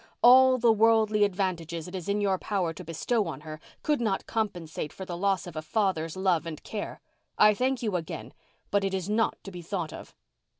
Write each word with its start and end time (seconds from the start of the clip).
All 0.23 0.57
the 0.57 0.71
worldly 0.73 1.23
advantages 1.23 1.87
it 1.87 1.93
is 1.93 2.09
in 2.09 2.21
your 2.21 2.39
power 2.39 2.73
to 2.73 2.83
bestow 2.83 3.27
on 3.27 3.41
her 3.41 3.59
could 3.83 4.01
not 4.01 4.25
compensate 4.25 4.91
for 4.91 5.05
the 5.05 5.15
loss 5.15 5.45
of 5.45 5.55
a 5.55 5.61
father's 5.61 6.17
love 6.17 6.47
and 6.47 6.63
care. 6.63 6.99
I 7.37 7.53
thank 7.53 7.83
you 7.83 7.95
again—but 7.95 8.83
it 8.83 8.95
is 8.95 9.11
not 9.11 9.37
to 9.43 9.51
be 9.51 9.61
thought 9.61 9.93
of." 9.93 10.15